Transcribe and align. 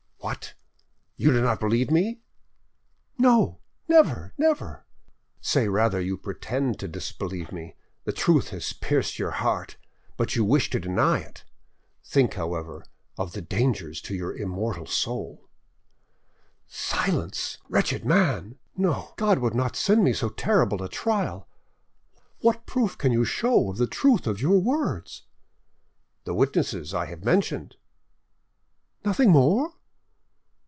"What! 0.23 0.53
you 1.17 1.31
do 1.31 1.41
not 1.41 1.59
believe 1.59 1.89
me?" 1.89 2.21
"No, 3.17 3.59
never, 3.87 4.33
never!" 4.37 4.85
"Say 5.39 5.67
rather 5.67 5.99
you 5.99 6.15
pretend 6.15 6.79
to 6.79 6.87
disbelieve 6.87 7.51
me: 7.51 7.75
the 8.03 8.11
truth 8.13 8.49
has 8.49 8.71
pierced 8.71 9.17
your 9.17 9.31
heart, 9.31 9.77
but 10.17 10.35
you 10.35 10.45
wish 10.45 10.69
to 10.69 10.79
deny 10.79 11.21
it. 11.21 11.43
Think, 12.05 12.35
however, 12.35 12.83
of 13.17 13.33
the 13.33 13.41
danger 13.41 13.91
to 13.91 14.13
your 14.13 14.37
immortal 14.37 14.85
soul." 14.85 15.49
"Silence, 16.67 17.57
wretched 17.67 18.05
man!... 18.05 18.59
No, 18.77 19.15
God 19.17 19.39
would 19.39 19.55
not 19.55 19.75
send 19.75 20.03
me 20.03 20.13
so 20.13 20.29
terrible 20.29 20.83
a 20.83 20.87
trial. 20.89 21.49
What 22.41 22.67
proof 22.67 22.95
can 22.95 23.11
you 23.11 23.25
show 23.25 23.71
of 23.71 23.77
the 23.77 23.87
truth 23.87 24.27
of 24.27 24.39
your 24.39 24.59
words?" 24.59 25.23
"The 26.25 26.35
witnesses 26.35 26.93
I 26.93 27.07
have 27.07 27.23
mentioned." 27.25 27.75
"Nothing 29.03 29.31
more?" 29.31 29.73